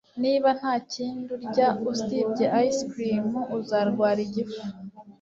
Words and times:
Niba 0.23 0.49
nta 0.59 0.73
kindi 0.91 1.27
urya 1.37 1.67
usibye 1.91 2.45
ice 2.67 2.81
cream 2.91 3.27
uzarwara 3.57 4.19
igifu 4.27 4.61